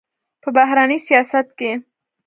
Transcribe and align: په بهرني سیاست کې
په 0.41 0.49
بهرني 0.55 0.97
سیاست 1.07 1.47
کې 1.57 1.71